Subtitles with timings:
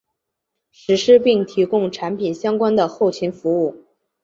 [0.71, 3.83] 实施并提供产品相关的后勤服务。